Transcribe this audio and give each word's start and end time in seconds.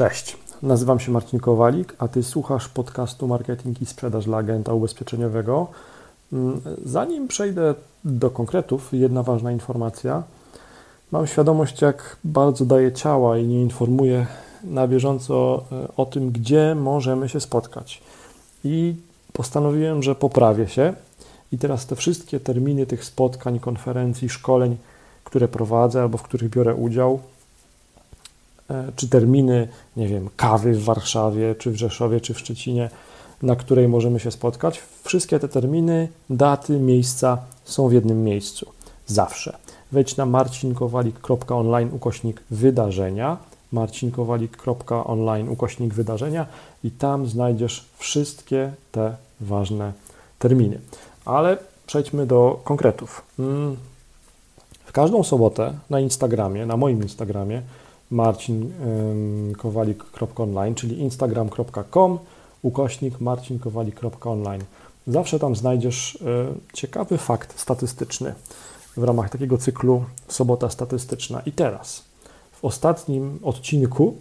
Cześć, 0.00 0.36
nazywam 0.62 1.00
się 1.00 1.12
Marcin 1.12 1.40
Kowalik, 1.40 1.96
a 1.98 2.08
Ty 2.08 2.22
słuchasz 2.22 2.68
podcastu 2.68 3.28
Marketing 3.28 3.82
i 3.82 3.86
Sprzedaż 3.86 4.24
dla 4.24 4.36
Agenta 4.36 4.74
Ubezpieczeniowego. 4.74 5.66
Mm, 6.32 6.60
zanim 6.84 7.28
przejdę 7.28 7.74
do 8.04 8.30
konkretów, 8.30 8.88
jedna 8.92 9.22
ważna 9.22 9.52
informacja. 9.52 10.22
Mam 11.12 11.26
świadomość, 11.26 11.82
jak 11.82 12.16
bardzo 12.24 12.64
daję 12.64 12.92
ciała 12.92 13.38
i 13.38 13.46
nie 13.46 13.62
informuję 13.62 14.26
na 14.64 14.88
bieżąco 14.88 15.64
e, 15.72 15.88
o 15.96 16.06
tym, 16.06 16.30
gdzie 16.30 16.74
możemy 16.74 17.28
się 17.28 17.40
spotkać. 17.40 18.02
I 18.64 18.94
postanowiłem, 19.32 20.02
że 20.02 20.14
poprawię 20.14 20.68
się 20.68 20.92
i 21.52 21.58
teraz 21.58 21.86
te 21.86 21.96
wszystkie 21.96 22.40
terminy 22.40 22.86
tych 22.86 23.04
spotkań, 23.04 23.58
konferencji, 23.58 24.28
szkoleń, 24.28 24.76
które 25.24 25.48
prowadzę 25.48 26.02
albo 26.02 26.18
w 26.18 26.22
których 26.22 26.50
biorę 26.50 26.74
udział, 26.74 27.20
czy 28.96 29.08
terminy, 29.08 29.68
nie 29.96 30.08
wiem, 30.08 30.28
kawy 30.36 30.72
w 30.72 30.84
Warszawie, 30.84 31.54
czy 31.54 31.70
w 31.70 31.76
Rzeszowie, 31.76 32.20
czy 32.20 32.34
w 32.34 32.38
Szczecinie, 32.38 32.90
na 33.42 33.56
której 33.56 33.88
możemy 33.88 34.20
się 34.20 34.30
spotkać. 34.30 34.82
Wszystkie 35.04 35.38
te 35.38 35.48
terminy, 35.48 36.08
daty, 36.30 36.78
miejsca 36.78 37.38
są 37.64 37.88
w 37.88 37.92
jednym 37.92 38.24
miejscu. 38.24 38.66
Zawsze. 39.06 39.56
Wejdź 39.92 40.16
na 40.16 40.26
marcinkowalik.online 40.26 41.90
ukośnik 41.92 42.42
wydarzenia, 42.50 43.36
marcinkowalik.online 43.72 45.48
ukośnik 45.48 45.94
wydarzenia 45.94 46.46
i 46.84 46.90
tam 46.90 47.26
znajdziesz 47.26 47.84
wszystkie 47.98 48.72
te 48.92 49.16
ważne 49.40 49.92
terminy. 50.38 50.80
Ale 51.24 51.58
przejdźmy 51.86 52.26
do 52.26 52.60
konkretów. 52.64 53.22
Mm. 53.38 53.76
W 54.84 54.92
każdą 54.92 55.22
sobotę 55.22 55.74
na 55.90 56.00
Instagramie, 56.00 56.66
na 56.66 56.76
moim 56.76 57.02
Instagramie, 57.02 57.62
marcinkowalik.online, 58.10 60.74
czyli 60.74 61.00
instagram.com 61.00 62.18
ukośnik 62.62 63.20
marcinkowalik.online. 63.20 64.62
Zawsze 65.06 65.38
tam 65.38 65.56
znajdziesz 65.56 66.16
e, 66.16 66.18
ciekawy 66.72 67.18
fakt 67.18 67.60
statystyczny 67.60 68.34
w 68.96 69.04
ramach 69.04 69.30
takiego 69.30 69.58
cyklu 69.58 70.04
Sobota 70.28 70.70
Statystyczna. 70.70 71.42
I 71.46 71.52
teraz, 71.52 72.04
w 72.52 72.64
ostatnim 72.64 73.38
odcinku 73.42 74.16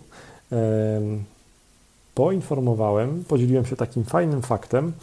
poinformowałem, 2.16 3.24
podzieliłem 3.28 3.66
się 3.66 3.76
takim 3.76 4.04
fajnym 4.04 4.42
faktem, 4.42 4.94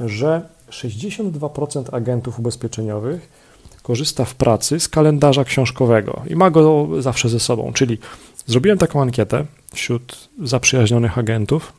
że 0.00 0.48
62% 0.70 1.94
agentów 1.94 2.38
ubezpieczeniowych 2.38 3.28
korzysta 3.82 4.24
w 4.24 4.34
pracy 4.34 4.80
z 4.80 4.88
kalendarza 4.88 5.44
książkowego 5.44 6.22
i 6.30 6.36
ma 6.36 6.50
go 6.50 6.88
zawsze 7.02 7.28
ze 7.28 7.40
sobą. 7.40 7.72
Czyli 7.72 7.98
zrobiłem 8.46 8.78
taką 8.78 9.02
ankietę 9.02 9.44
wśród 9.74 10.28
zaprzyjaźnionych 10.42 11.18
agentów 11.18 11.72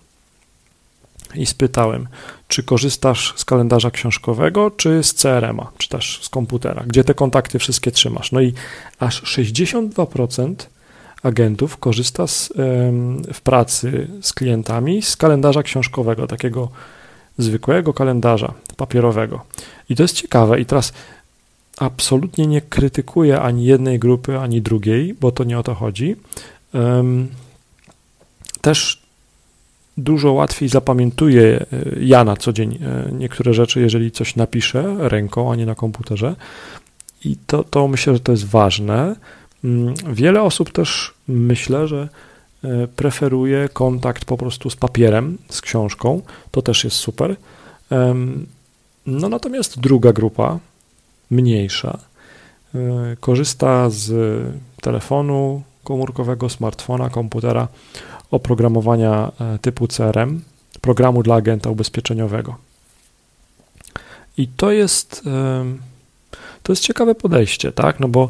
i 1.35 1.45
spytałem, 1.45 2.07
czy 2.47 2.63
korzystasz 2.63 3.33
z 3.35 3.45
kalendarza 3.45 3.91
książkowego, 3.91 4.71
czy 4.71 5.03
z 5.03 5.13
CRM-a, 5.13 5.71
czy 5.77 5.89
też 5.89 6.19
z 6.23 6.29
komputera, 6.29 6.83
gdzie 6.87 7.03
te 7.03 7.13
kontakty 7.13 7.59
wszystkie 7.59 7.91
trzymasz. 7.91 8.31
No 8.31 8.41
i 8.41 8.53
aż 8.99 9.23
62% 9.23 10.55
agentów 11.23 11.77
korzysta 11.77 12.27
z, 12.27 12.53
w 13.33 13.41
pracy 13.43 14.07
z 14.21 14.33
klientami 14.33 15.01
z 15.01 15.17
kalendarza 15.17 15.63
książkowego, 15.63 16.27
takiego 16.27 16.69
zwykłego 17.37 17.93
kalendarza 17.93 18.53
papierowego. 18.77 19.45
I 19.89 19.95
to 19.95 20.03
jest 20.03 20.15
ciekawe. 20.15 20.59
I 20.59 20.65
teraz 20.65 20.93
absolutnie 21.77 22.47
nie 22.47 22.61
krytykuję 22.61 23.41
ani 23.41 23.65
jednej 23.65 23.99
grupy, 23.99 24.39
ani 24.39 24.61
drugiej, 24.61 25.13
bo 25.13 25.31
to 25.31 25.43
nie 25.43 25.59
o 25.59 25.63
to 25.63 25.75
chodzi. 25.75 26.15
Też 28.61 29.03
dużo 29.97 30.31
łatwiej 30.31 30.69
zapamiętuję 30.69 31.43
e, 31.43 31.65
ja 31.99 32.23
na 32.23 32.37
co 32.37 32.53
dzień 32.53 32.79
e, 32.81 33.11
niektóre 33.11 33.53
rzeczy, 33.53 33.81
jeżeli 33.81 34.11
coś 34.11 34.35
napiszę 34.35 34.95
ręką, 34.99 35.51
a 35.51 35.55
nie 35.55 35.65
na 35.65 35.75
komputerze. 35.75 36.35
I 37.25 37.37
to, 37.47 37.63
to 37.63 37.87
myślę, 37.87 38.13
że 38.13 38.19
to 38.19 38.31
jest 38.31 38.45
ważne. 38.45 39.15
Mm, 39.63 39.93
wiele 40.13 40.41
osób 40.41 40.71
też 40.71 41.13
myślę, 41.27 41.87
że 41.87 42.09
e, 42.63 42.87
preferuje 42.87 43.69
kontakt 43.69 44.25
po 44.25 44.37
prostu 44.37 44.69
z 44.69 44.75
papierem, 44.75 45.37
z 45.49 45.61
książką. 45.61 46.21
To 46.51 46.61
też 46.61 46.83
jest 46.83 46.95
super. 46.95 47.35
No 49.05 49.29
natomiast 49.29 49.79
druga 49.79 50.13
grupa, 50.13 50.59
mniejsza. 51.31 51.99
E, 52.75 53.15
korzysta 53.19 53.89
z 53.89 54.11
telefonu 54.81 55.63
komórkowego, 55.83 56.49
smartfona, 56.49 57.09
komputera, 57.09 57.67
oprogramowania 58.31 59.31
e, 59.41 59.59
typu 59.59 59.87
CRM, 59.87 60.41
programu 60.81 61.23
dla 61.23 61.35
agenta 61.35 61.69
ubezpieczeniowego. 61.69 62.55
I 64.37 64.47
to 64.47 64.71
jest, 64.71 65.23
e, 65.27 65.65
to 66.63 66.71
jest 66.71 66.83
ciekawe 66.83 67.15
podejście, 67.15 67.71
tak? 67.71 67.99
No 67.99 68.07
bo 68.07 68.29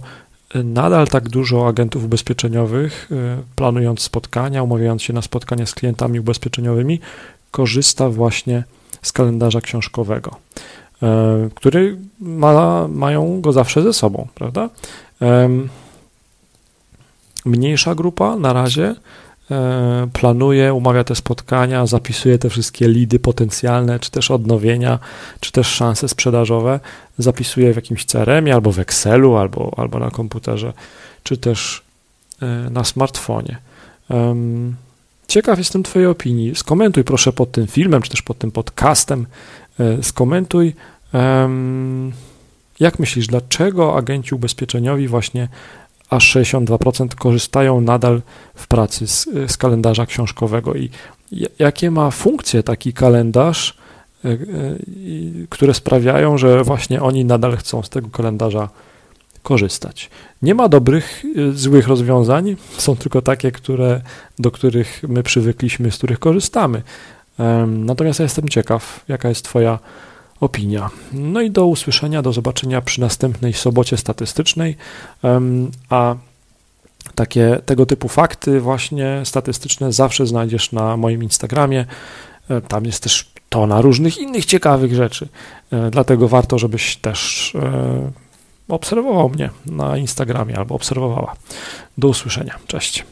nadal 0.64 1.08
tak 1.08 1.30
dużo 1.30 1.68
agentów 1.68 2.06
ubezpieczeniowych, 2.06 3.10
planując 3.56 4.02
spotkania, 4.02 4.64
umawiając 4.64 5.04
się 5.04 5.14
na 5.14 5.22
spotkania 5.22 5.66
z 5.66 5.74
klientami 5.74 6.20
ubezpieczeniowymi, 6.20 7.00
korzysta 7.52 8.10
właśnie 8.10 8.64
z 9.02 9.12
kalendarza 9.12 9.62
książkowego. 9.62 10.36
E, 11.04 11.50
który 11.56 11.98
ma, 12.20 12.88
mają 12.88 13.42
go 13.42 13.52
zawsze 13.52 13.82
ze 13.82 13.94
sobą, 13.94 14.28
prawda? 14.36 14.70
Mniejsza 17.46 17.96
grupa 17.96 18.36
na 18.36 18.54
razie 18.54 18.96
e, 19.52 20.08
planuje, 20.14 20.74
umawia 20.74 21.04
te 21.04 21.16
spotkania, 21.16 21.86
zapisuje 21.86 22.38
te 22.38 22.50
wszystkie 22.50 22.88
lidy 22.88 23.20
potencjalne, 23.20 24.00
czy 24.00 24.12
też 24.12 24.32
odnowienia, 24.32 25.00
czy 25.40 25.52
też 25.52 25.68
szanse 25.68 26.10
sprzedażowe, 26.10 26.80
zapisuje 27.18 27.74
w 27.74 27.76
jakimś 27.76 28.06
CRM 28.06 28.54
albo 28.54 28.72
w 28.72 28.80
Excelu, 28.80 29.36
albo, 29.36 29.72
albo 29.78 30.00
na 30.00 30.12
komputerze, 30.12 30.74
czy 31.24 31.38
też 31.38 31.82
e, 32.42 32.46
na 32.70 32.84
smartfonie. 32.84 33.58
Ciekaw 35.34 35.58
jestem 35.58 35.84
Twojej 35.84 36.08
opinii. 36.08 36.56
Skomentuj 36.56 37.04
proszę 37.04 37.34
pod 37.34 37.52
tym 37.52 37.68
filmem, 37.68 38.02
czy 38.02 38.10
też 38.10 38.22
pod 38.22 38.38
tym 38.38 38.52
podcastem. 38.52 39.26
Skomentuj, 40.02 40.76
jak 42.80 43.00
myślisz, 43.00 43.28
dlaczego 43.28 43.96
agenci 43.98 44.36
ubezpieczeniowi 44.36 45.08
właśnie 45.08 45.48
aż 46.10 46.36
62% 46.36 47.16
korzystają 47.16 47.82
nadal 47.82 48.22
w 48.56 48.68
pracy 48.68 49.08
z, 49.08 49.30
z 49.48 49.58
kalendarza 49.58 50.06
książkowego 50.06 50.76
i 50.76 50.90
jakie 51.60 51.92
ma 51.92 52.12
funkcje 52.12 52.64
taki 52.64 52.94
kalendarz, 52.94 53.78
e, 54.26 54.30
e, 54.30 54.38
które 55.50 55.74
sprawiają, 55.74 56.38
że 56.38 56.64
właśnie 56.64 57.02
oni 57.02 57.26
nadal 57.26 57.58
chcą 57.58 57.84
z 57.84 57.90
tego 57.90 58.10
kalendarza 58.10 58.70
korzystać. 59.44 60.10
Nie 60.42 60.56
ma 60.56 60.70
dobrych, 60.70 61.24
e, 61.36 61.52
złych 61.52 61.88
rozwiązań, 61.88 62.56
są 62.78 62.96
tylko 62.96 63.22
takie, 63.22 63.52
które, 63.52 64.02
do 64.40 64.52
których 64.52 65.02
my 65.08 65.24
przywykliśmy, 65.24 65.92
z 65.92 65.98
których 65.98 66.20
korzystamy. 66.20 66.82
Natomiast 67.68 68.20
ja 68.20 68.24
jestem 68.24 68.50
ciekaw, 68.50 69.04
jaka 69.08 69.30
jest 69.30 69.46
Twoja 69.46 69.80
opinia. 70.40 70.90
No 71.14 71.42
i 71.42 71.52
do 71.52 71.68
usłyszenia, 71.68 72.22
do 72.22 72.34
zobaczenia 72.34 72.82
przy 72.82 73.02
następnej 73.02 73.54
sobocie 73.54 73.98
statystycznej, 73.98 74.78
a 75.90 76.16
takie 77.16 77.60
tego 77.66 77.86
typu 77.86 78.08
fakty 78.08 78.60
właśnie 78.60 79.22
statystyczne 79.24 79.94
zawsze 79.94 80.26
znajdziesz 80.28 80.72
na 80.72 80.98
moim 80.98 81.24
Instagramie. 81.24 81.86
E, 82.50 82.62
tam 82.62 82.86
jest 82.86 83.04
też 83.04 83.32
tona 83.50 83.82
różnych 83.82 84.18
innych 84.18 84.46
ciekawych 84.46 84.96
rzeczy, 84.96 85.28
e, 85.72 85.92
dlatego 85.92 86.28
warto, 86.28 86.60
żebyś 86.60 86.96
też 86.96 87.54
e, 87.56 88.12
obserwował 88.68 89.30
mnie 89.30 89.50
na 89.66 89.98
Instagramie 89.98 90.58
albo 90.58 90.76
obserwowała. 90.76 91.36
Do 91.98 92.08
usłyszenia. 92.08 92.56
Cześć. 92.68 93.06